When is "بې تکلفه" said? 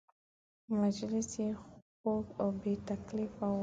2.61-3.45